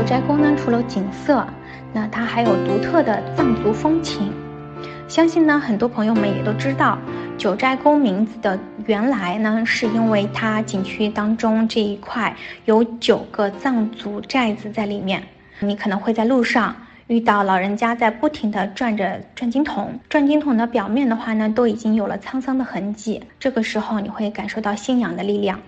[0.00, 1.46] 九寨沟呢，除了景色，
[1.92, 4.32] 那它还有独特的藏族风情。
[5.06, 6.96] 相信呢，很多朋友们也都知道，
[7.36, 12.34] 九寨沟名字的原来呢，是因为它景区当中这一块
[12.64, 15.22] 有九个藏族寨子在里面。
[15.58, 16.74] 你可能会在路上
[17.06, 23.22] 遇到老人家在不停地转着转经筒，转经筒的表面的话呢，都已经有了沧桑的痕迹。
[23.38, 25.60] 这个时候你会感受到信仰的力量，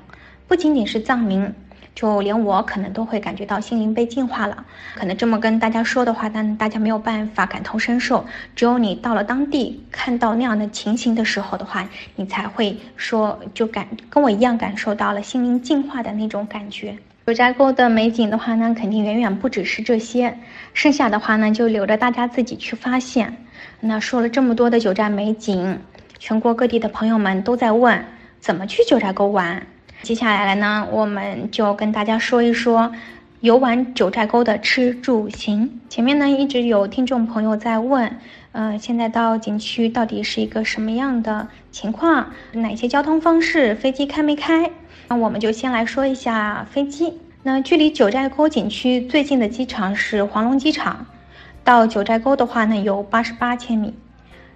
[0.49, 1.53] 不仅仅是藏民。
[1.95, 4.64] 就连我可能都会感觉到心灵被净化了。
[4.94, 8.25] 可能这么跟大家说的话，但大家没有办法感同身受。
[8.57, 16.96] 只有你到了当地，看到那样的情形的时候的话，你才会说就感跟我一样感受到了心灵净化的那种感觉。
[17.25, 20.36] 九寨沟的美景的话呢，肯定远远不只是这些，
[20.75, 23.36] 剩下的话呢，就留着大家自己去发现。
[23.79, 25.79] 那说了这么多的九寨美景，
[26.18, 28.04] 全国各地的朋友们都在问
[28.40, 29.64] 怎么去九寨沟玩。
[30.02, 32.92] 接下来呢，我们就跟大家说一说
[33.38, 35.81] 游玩九寨沟的吃住行。
[35.89, 38.17] 前面呢一直有听众朋友在问，
[38.50, 42.33] 呃，现在到景区到底是一个什么样的情况？
[42.53, 43.77] 哪些交通方式？
[43.77, 44.72] 飞机开没开？
[45.06, 47.20] 那我们就先来说一下飞机。
[47.44, 51.06] 那距离九寨沟景区最近的机场是黄龙机场，
[51.62, 53.94] 到九寨沟的话呢有八十八千米，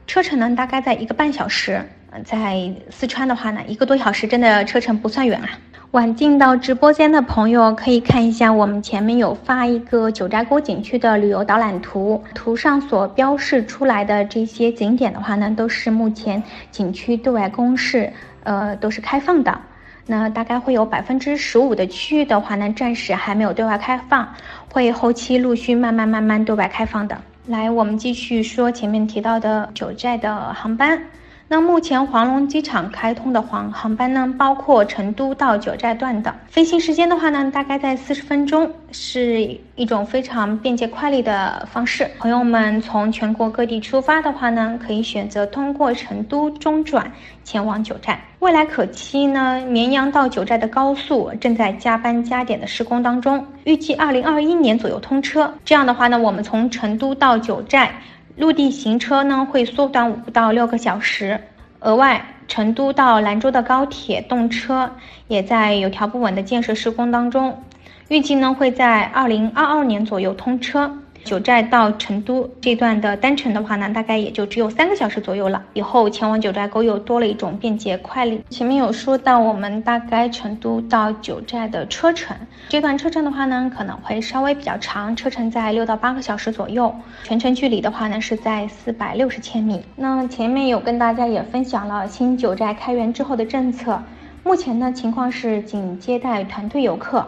[0.08, 1.88] 车程呢大概在一个半小时。
[2.24, 5.48] 在四川的话呢，一个多小时真的车程不算远啊。
[5.92, 19.58] 晚进到直播间的朋友可以看一下，我们前面有发一个九寨沟景区的旅游导览图，图上所标示出来的这些景点的话呢，都是目前景区对外公示，呃，都是开放的。
[20.06, 24.28] 那大概会有百分之十五的区域的话呢，暂时还没有对外开放，
[24.72, 27.16] 会后期陆续慢慢慢慢对外开放的。
[27.46, 31.00] 来，我们继续说前面提到的九寨的航班。
[31.48, 42.10] 那目前黄龙机场开通的黄航班呢，包括成都到九寨段的飞行时间的话呢，大概在四十分钟，是一种非常便捷快利的方式。
[42.18, 47.12] 朋友们从全国各地出发的话呢，可以选择通过成都中转
[47.44, 48.20] 前往九寨。
[48.40, 55.54] 未来可期呢，绵阳到九寨的高速正在加班加点的施工当中，预计二零二一年左右通车。
[55.64, 57.94] 这样的话呢，我们从成都到九寨。
[58.36, 61.40] 陆地行车呢会缩短五到六个小时，
[61.80, 64.90] 额外，成都到兰州的高铁动车
[65.26, 67.62] 也在有条不紊的建设施工当中，
[68.08, 70.98] 预计呢会在二零二二年左右通车。
[71.26, 75.60] 九寨到成都这段的单程的话呢，大概也就只有三个小时左右了。
[75.72, 78.40] 以后前往九寨沟又多了一种便捷快利。
[78.48, 82.36] 前面有说到，我们大概成都到九寨的车程，
[82.68, 86.94] 这段车程的话呢，可能会稍微比较长，车程在六到八个小时左右。
[87.24, 89.82] 全程距离的话呢，是在四百六十千米。
[89.96, 94.00] 那前面有跟大家也分享了新九寨开园之后的政策，
[94.44, 97.26] 目前呢情况是仅接待团队游客。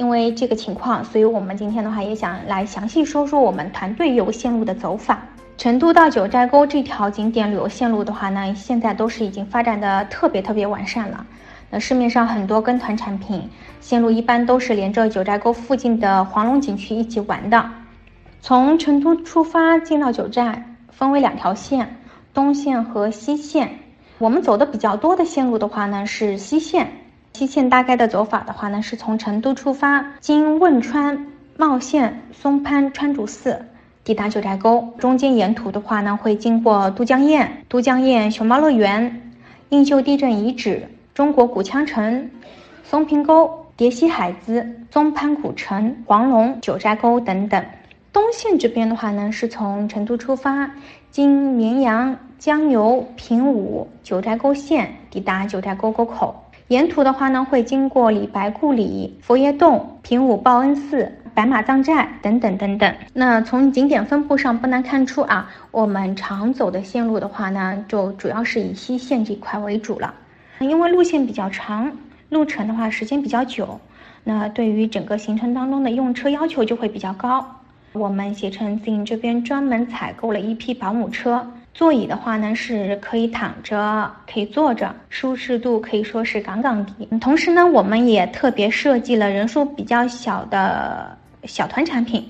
[0.00, 5.20] 因为这个情况，所以我们今天的话也想来详细说说我们团队游线路的走法。
[5.58, 11.26] 成都到九寨沟这条景点旅游线路的话呢，现在都是已经发展的特别特别完善了。
[11.68, 13.46] 那市面上很多跟团产品
[13.82, 17.70] 线路一般都是连着九寨沟附近的黄龙景区一起玩的。
[18.40, 21.98] 从成都出发进到九寨，分为两条线，
[22.32, 23.80] 东线和西线。
[24.16, 26.90] 我们走的比较多的线路的话呢，是西线。
[27.32, 31.26] 西线大概的走法的话呢，是从成都出发，经汶川、
[31.56, 33.64] 茂县、松潘、川主寺，
[34.04, 34.92] 抵达九寨沟。
[34.98, 39.22] 中间沿途的话呢，会经过都江堰、都江堰熊猫乐园、
[39.70, 42.30] 映秀地震遗址、中国古羌城、
[42.84, 47.64] 松坪沟、叠溪海子、松潘古城、黄龙、九寨沟等等。
[48.12, 50.70] 东线这边的话呢，是从成都出发，
[51.10, 56.44] 经绵阳、江油、平武、九寨沟县，抵达九寨沟沟口。
[56.70, 62.94] 沿途的话呢，会经过李白故里、佛爷洞、平武报恩寺、白马藏寨等等等等。
[63.12, 70.14] 那从景点分布上不难看出啊，我们常走的线路的话呢，就主要是以西线这块为主了。
[70.60, 71.90] 因为路线比较长，
[72.28, 73.80] 路程的话时间比较久，
[74.22, 77.44] 那对于整个行程当中的用车要求就会比较高。
[77.94, 81.50] 我们携程自营这边专门采购了一批保姆车。
[81.72, 87.18] 座椅的话呢，是可以躺着，可以坐着，舒适度可以说是杠杠的。
[87.18, 92.28] 同时呢，我们也特别设计了人数比较小的小团产品，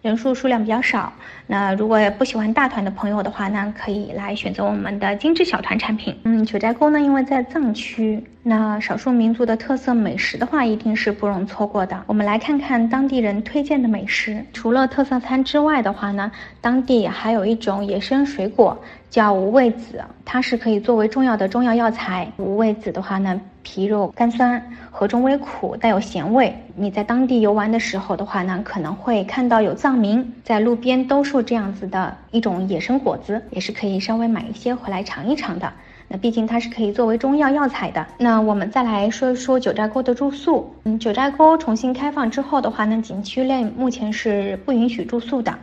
[0.00, 1.12] 人数数量比较少。
[1.46, 6.16] 那如果不喜欢大团的朋友的话呢，可以来选择我们的精致小团产品。
[6.22, 11.98] 嗯，九寨沟呢，因为在藏区，那少数民族的特色美食的话，一定是不容错过的。
[12.06, 14.44] 我们来看看当地人推荐的美食。
[14.52, 16.30] 除了特色餐之外的话呢，
[16.60, 22.30] 当地还有一种野生水果叫无味子，它是可以作为重要的中药药材。
[22.36, 26.54] 无味子的话呢，皮肉甘酸，核中微苦，带有咸味。
[26.76, 35.72] 你在当地游玩的时候的话呢，可能会看到有藏民在路边兜售这样子的一种野生果子，也是可以稍微买一些回来尝一尝的。
[36.16, 38.06] 毕竟它是可以作为中药药材的。
[38.18, 40.74] 那我们再来说一说九寨沟的住宿。
[40.84, 45.54] 嗯，九寨沟重新开放之后的话呢，景区内目前是不允许住宿的。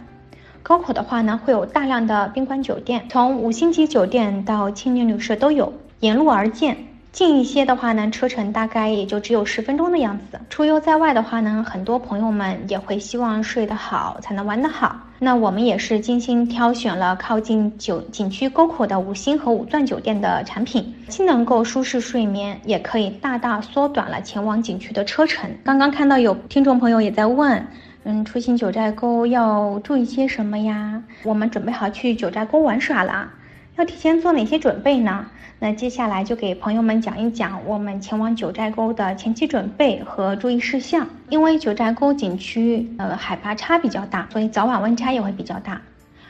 [0.63, 6.77] 沟口的话呢，会有大量的宾馆酒店，从五星级酒店到青年旅社都有，沿路而建。
[7.12, 10.39] 近一些的话呢，车程大概也就只有十分钟的样子。
[10.50, 14.95] 出游在外的话呢，很多朋友们也会希望睡得好才能玩得好。
[15.23, 25.47] 那我们也是精心挑选了靠近九景区沟口的五星和五钻酒店的产品，既能够舒适睡眠，也可以大大缩短了前往景区的车程。
[25.63, 27.63] 刚刚看到有听众朋友也在问，
[28.03, 31.03] 嗯，出行九寨沟要注意些什么呀？
[31.21, 33.29] 我们准备好去九寨沟玩耍了，
[33.77, 35.25] 要提前做哪些准备呢？
[35.59, 41.07] 那接下来就给朋友们讲一讲我们前往九寨沟的前期准备和注意事项。
[41.29, 45.81] 因为九寨沟景区呃海拔差比较大，所以早晚温差也会比较大。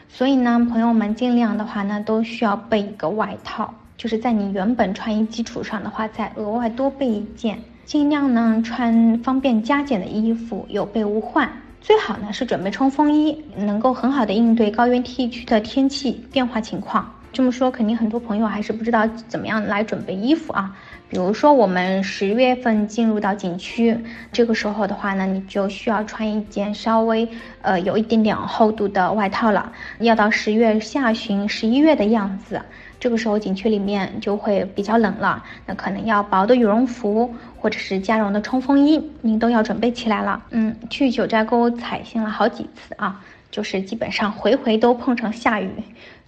[0.07, 7.57] 所以呢，朋友们尽量的话呢，都需要备一个外套，就是在你原本穿衣基础上的话，再额外多备一件。
[7.85, 11.49] 尽量呢穿方便加减的衣服，有备无患。
[11.81, 17.11] 最好呢是准备冲锋衣，能够很好的应对高原地区的天气变化情况。
[17.33, 20.75] 这么说，肯定很多朋友还是不知道怎么样来准备衣服啊。
[21.07, 23.97] 比如说，我们十月份进入到景区，
[24.31, 27.27] 这个时候的话呢，你就需要穿一件稍微
[27.61, 29.71] 呃有一点点厚度的外套了。
[29.99, 32.61] 要到十月下旬、十一月的样子，
[32.99, 40.43] 这个时候景区里面就会比较冷了，那可能要薄的羽绒服或者是加绒的冲锋衣，您都要准备起来了。
[40.51, 43.21] 嗯，去九寨沟采星了好几次啊。
[43.51, 45.69] 就是基本上回回都碰上下雨，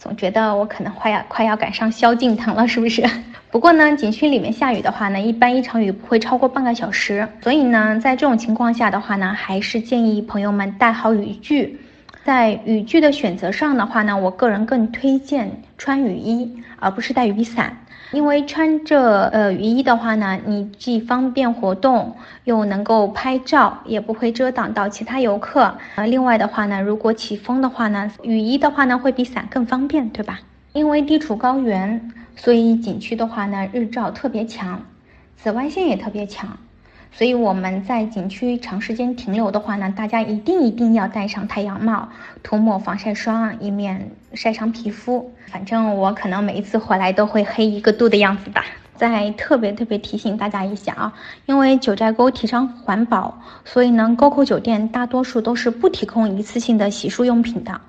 [0.03, 3.01] 总觉得我可能快要快要赶上萧敬腾了，是不是？
[3.49, 11.79] 不过呢，景区里面下雨的话呢，一般一场雨不会超过半个小时，所以呢，在这种情况下的话呢，还是建议朋友们带好雨具。
[12.25, 17.77] 在雨具的选择上的话呢，我个人更推荐穿雨衣，而不是带雨伞。
[18.13, 25.75] 因为穿着呃雨衣的话呢，你既方便活动，又能够拍照，也不会遮挡到其他游客。
[25.95, 30.39] 呃，另外的话呢，如果起风的话呢，雨衣的话呢会比伞更方便，对吧？
[30.73, 34.83] 因为地处高原，所以景区的话呢，日照特别强，
[35.35, 36.57] 紫外线也特别强。
[37.15, 42.09] 所以我们在景区长时间停留的话呢，大家一定一定要戴上太阳帽，
[42.41, 45.31] 涂抹防晒霜，以免晒伤皮肤。
[45.47, 48.65] 反正我可能每一次回来都会黑一个度的样子吧。
[48.95, 51.13] 再特别特别提醒大家一下啊，
[51.45, 57.79] 因为九寨沟提倡环保，所以呢，沟口酒店大多数都是不提供一次性的洗漱用品的。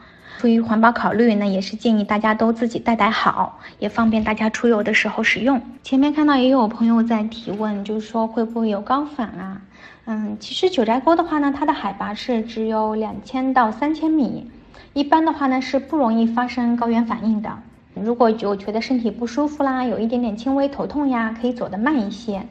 [0.44, 5.58] 出于环保考虑，那也是建议大家都自己带带好，也方便大家出游的时候使用。
[5.82, 9.62] 前面看到也有朋友在提问，就是说会不会有高反啊？
[10.05, 14.50] 嗯，其实九寨沟的话呢，它的海拔是只有两千到三千米，
[14.93, 17.50] 一般的话呢是不容易发生高原反应的。
[17.94, 22.46] 如果就觉得身体不舒服啦，有一点点轻微头痛呀，可以走得慢一些。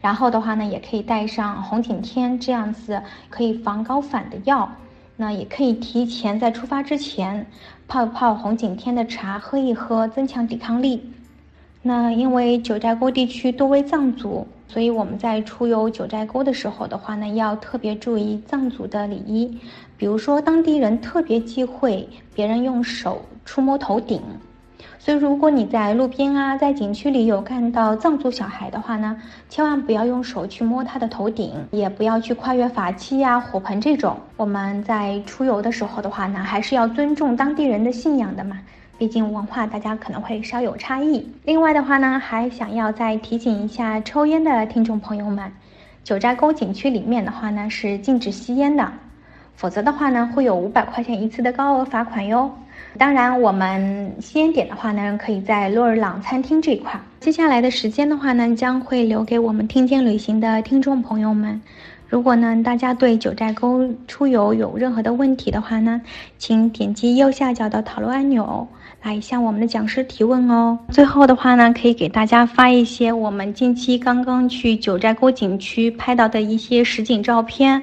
[0.00, 4.70] 然后的话呢，也可以带上红景天这样子可以防高反的药。
[5.16, 7.46] 那也可以提前在出发之前
[7.86, 11.12] 泡一泡红景天的茶，喝一喝，增强抵抗力。
[11.82, 19.58] 那因为九寨沟地区多为藏族，所以我们在出游九寨沟的时候的话呢，要特别注意藏族的礼仪，
[19.96, 24.20] 比如说当地人特别忌讳别人用手触摸头顶。
[25.04, 29.20] 所以，如果你在路边啊，在景区里有看到藏族小孩的话呢，
[29.50, 34.16] 千万不要用手去摸他的头顶，也不要去跨越法器呀、火盆这种。
[34.38, 38.58] 我们在出游的时候的话呢，还是要尊重当地人的信仰的嘛，
[38.96, 41.30] 毕竟文化大家可能会稍有差异。
[41.44, 45.52] 另外的话呢，还想要再提醒一下抽烟的听众朋友们，
[46.02, 48.90] 九寨沟景区里面的话呢是禁止吸烟的，
[49.54, 52.50] 否则的话呢会有五百块钱一次的高额罚款哟。
[52.96, 57.00] 当然，我们吸烟点的话呢，可以在洛尔朗餐厅这一块。
[57.18, 61.60] 接下来的时间的话呢，将会留给我们听见旅行的听众朋友们。
[62.08, 66.00] 如果呢，大家对九寨沟出游有任何的问题的话呢，
[66.38, 68.68] 请点击右下角的讨论按钮
[69.02, 70.78] 来向我们的讲师提问哦。
[70.92, 77.82] 最后的话呢，可以给大家发一些我们近期刚刚去九寨沟景区拍到的一些实景照片。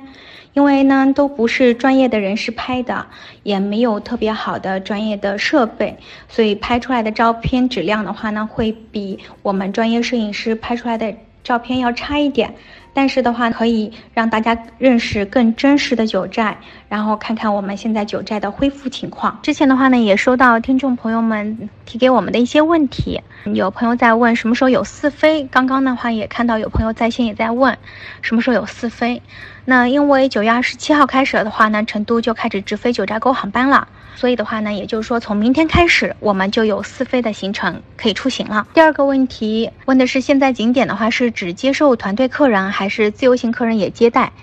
[0.54, 3.06] 因为呢，都不是专业的人士拍的，
[3.44, 12.54] 也没有特别好的专业的设备，所以拍出来的照片质量的话呢，会比我们专业摄影师拍出来的照片要差一点。
[12.94, 16.58] 但是的话，可以让大家认识更真实的九寨，
[16.92, 19.40] 然后看看我们现在九寨的恢复情况。
[19.42, 25.46] 之前的话呢，也收到听众朋友们提给我们的一些问题，有朋友在问什么时候有四飞。
[25.46, 27.78] 刚刚的话也看到有朋友在线也在问，
[28.22, 29.22] 什么时候有四飞。
[29.64, 33.88] 那因为九月二十七号开始的话呢，成都就开始直飞九寨沟航班了。
[34.16, 38.68] 所以的话呢，也就是说，从明天开始，我们就有四飞的行程可以出行了。
[38.74, 44.34] 第二个问题问的是，现在景点的话是只接受团队客人，还是自由行客人也接待？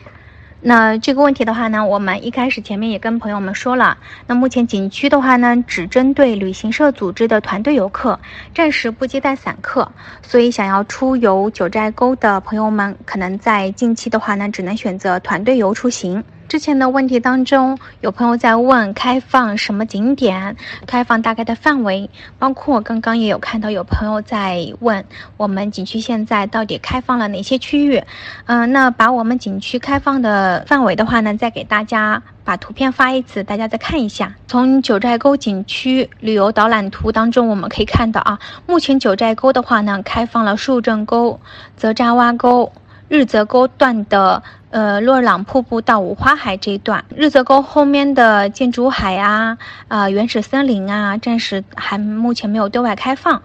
[0.61, 3.97] 那这个问题的话呢，我们一开始前面也跟朋友们说了，
[4.27, 8.19] 那目前景区的话呢，只针对旅行社组织的团队游客，
[8.53, 9.93] 暂时不接待散客。
[10.21, 16.25] 所以想要出游九寨沟的朋友们，可能在近期的话呢，只能选择团队游出行。
[16.49, 25.05] 之前的问题当中，有朋友在问开放什么景点，开放大概的范围，包括刚刚也有看到有朋友在问
[25.37, 28.03] 我们景区现在到底开放了哪些区域。
[28.47, 34.35] 嗯，那把我们景区开放的范围的话呢，再给大家把图片发一次，大家再看一下。
[34.47, 41.39] 从九寨沟景区旅游导览图当中，我们可以看到啊，目前九寨沟的话呢，开放了树正沟、
[41.77, 42.73] 泽扎洼沟。
[43.09, 49.57] 日泽沟段的呃洛朗瀑布到五花海这一段，日泽沟后面的建筑海啊、
[49.89, 53.41] 啊原始森林啊，暂时还目前没有对外开放，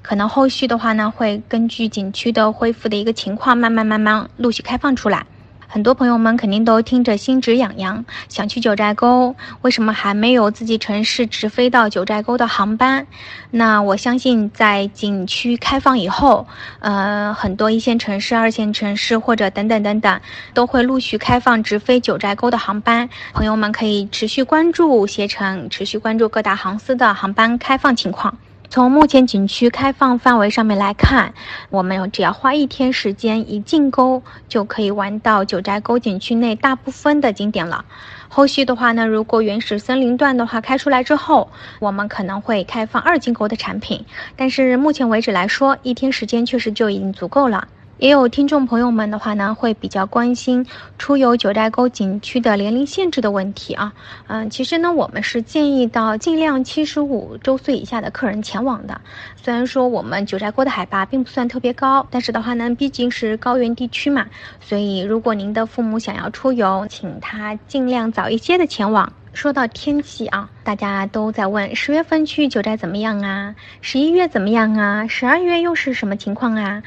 [0.00, 5.26] 可能后续的话呢，会根据景区的恢复的一个情况，慢慢慢慢陆续开放出来。
[5.72, 13.06] 很多朋友们肯定都听着心直痒痒，想去九寨沟，为什么还没有自己城市直飞到九寨沟的航班？
[13.50, 16.46] 那我相信在景区开放以后，
[16.80, 20.20] 呃，很多一线城市、二线城市或者等等等等，
[20.52, 23.08] 都会陆续开放直飞九寨沟的航班。
[23.32, 28.36] 朋友们可以持续关注携程，持续关注各大航司的航班开放情况。
[28.72, 31.34] 从目前景区开放范围上面来看，
[31.68, 37.84] 我们只要花一天时间，一进沟就可以玩到九寨沟景区内大部分的景点了。
[38.30, 41.50] 后续的话呢，如果原始森林段的话开出来之后，
[41.80, 47.68] 我们可能会开放二进沟的产品，但是目前为止来说，一天时间确实就已经足够了。
[47.98, 50.66] 也有听众朋友们的话呢，会比较关心
[50.98, 53.92] 出游九寨沟景区的年龄限制的问题啊。
[54.26, 59.00] 嗯，其实呢，我们是建议到尽量七十五周岁以下的客人前往的。
[59.36, 64.26] 虽然说我们九寨沟的海拔并不算特别高，但是的话呢，毕竟是高原地区嘛，
[64.60, 69.12] 所以如果您的父母想要出游，请他尽量早一些的前往。
[69.32, 73.54] 说到天气啊，大家都在问十月份去九寨怎么样啊？
[73.80, 75.06] 十一月怎么样啊？
[75.06, 76.82] 十二月又是什么情况啊？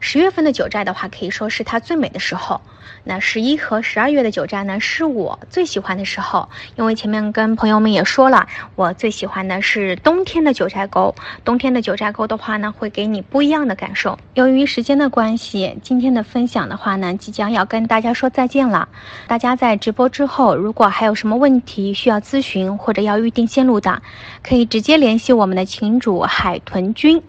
[0.00, 2.60] 十月份的九寨的话，可以说是它最美的时候。
[3.08, 6.48] 那十一和十二月的九寨呢，是我最喜欢的时候。
[6.74, 11.14] 因为前面跟朋友们也说了，我最喜欢的是冬天的九寨沟。
[11.44, 14.18] 冬天的九寨沟的话呢，会给你不一样的感受。
[14.34, 18.88] 由于时间的关系，今天的分享的话呢，即将要跟大家说再见了。
[19.28, 24.02] 大家在直播之后，如果还有什么问题需要咨询或者要预定线路的，
[24.42, 27.22] 可以直接联系我们的群主海豚君。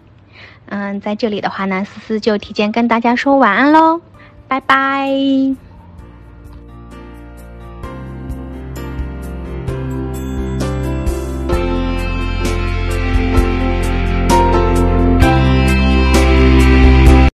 [0.70, 4.00] 嗯，在这里的话呢，思思就提前跟大家说晚安喽，
[4.46, 5.67] 拜拜。